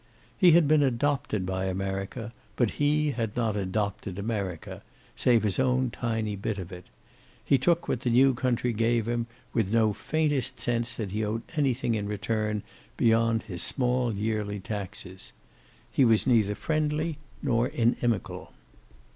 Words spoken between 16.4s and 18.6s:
friendly nor inimical.